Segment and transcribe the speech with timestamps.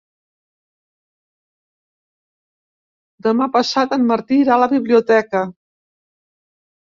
[3.27, 5.43] Demà passat en Martí irà a la biblioteca.